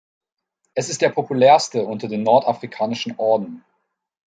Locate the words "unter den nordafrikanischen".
1.85-3.17